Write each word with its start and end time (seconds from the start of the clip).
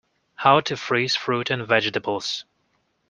How 0.37 0.61
to 0.61 0.75
freeze 0.75 1.15
fruit 1.15 1.51
and 1.51 1.67
vegetables. 1.67 2.43